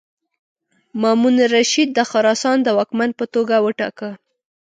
مامون 1.01 1.35
الرشید 1.45 1.89
د 1.93 1.99
خراسان 2.09 2.57
د 2.63 2.67
واکمن 2.77 3.09
په 3.19 3.25
توګه 3.33 3.55
وټاکه. 3.65 4.09